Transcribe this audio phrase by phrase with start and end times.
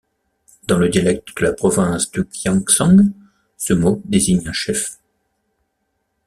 [0.63, 3.11] Dans le dialecte de la province du Gyeongsang,
[3.55, 4.97] ce mot désigne un chef.